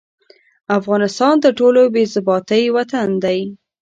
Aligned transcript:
افغانستان 0.79 1.33
تر 1.43 1.51
ټولو 1.59 1.81
بې 1.93 2.03
ضابطې 2.13 2.63
وطن 2.75 3.09
دي. 3.23 3.39